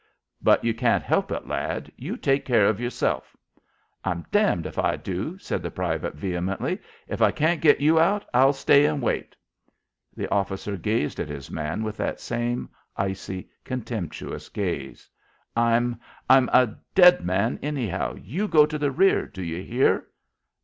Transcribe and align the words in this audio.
"But 0.41 0.63
you 0.63 0.73
can't 0.73 1.03
help 1.03 1.31
it, 1.31 1.47
lad. 1.47 1.91
You 1.95 2.17
take 2.17 2.43
care 2.43 2.65
of 2.65 2.79
yourself." 2.79 3.37
"I'm 4.03 4.25
damned 4.31 4.65
if 4.65 4.79
I 4.79 4.95
do," 4.95 5.37
said 5.37 5.61
the 5.61 5.69
private, 5.69 6.15
vehemently. 6.15 6.79
"If 7.07 7.21
I 7.21 7.29
can't 7.29 7.61
git 7.61 7.79
you 7.79 7.99
out, 7.99 8.25
I'll 8.33 8.51
stay 8.51 8.87
and 8.87 8.99
wait." 8.99 9.35
The 10.17 10.27
officer 10.29 10.75
gazed 10.75 11.19
at 11.19 11.29
his 11.29 11.51
man 11.51 11.83
with 11.83 11.97
that 11.97 12.19
same 12.19 12.67
icy, 12.97 13.51
contemptuous 13.63 14.49
gaze. 14.49 15.07
"I'm 15.55 15.99
I'm 16.27 16.49
a 16.51 16.77
dead 16.95 17.23
man 17.23 17.59
anyhow. 17.61 18.15
You 18.15 18.47
go 18.47 18.65
to 18.65 18.79
the 18.79 18.89
rear, 18.89 19.27
do 19.27 19.43
you 19.43 19.61
hear?" 19.61 20.07